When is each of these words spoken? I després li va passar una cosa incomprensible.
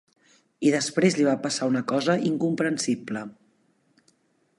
I 0.67 0.71
després 0.75 1.17
li 1.19 1.27
va 1.27 1.35
passar 1.43 1.67
una 1.73 1.83
cosa 1.91 2.15
incomprensible. 2.31 3.23